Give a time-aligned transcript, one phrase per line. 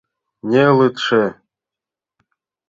[0.49, 1.23] Нелытше...